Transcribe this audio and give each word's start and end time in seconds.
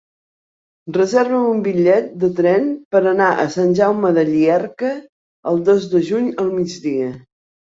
Reserva'm 0.95 1.43
un 1.49 1.59
bitllet 1.67 2.07
de 2.23 2.29
tren 2.39 2.65
per 2.95 3.03
anar 3.11 3.29
a 3.45 3.47
Sant 3.57 3.77
Jaume 3.83 4.13
de 4.19 4.25
Llierca 4.33 4.91
el 5.53 5.63
dos 5.69 5.89
de 5.93 6.03
juny 6.11 6.33
al 6.47 6.53
migdia. 6.59 7.13